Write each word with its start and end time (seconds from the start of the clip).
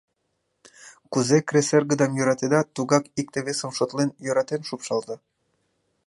Кузе 1.11 1.37
кресэргыдам 1.49 2.11
йӧратеда, 2.15 2.61
тугак, 2.75 3.03
икте-весым 3.19 3.71
шотлен, 3.77 4.09
йӧратен 4.25 4.61
шупшалза. 4.67 5.15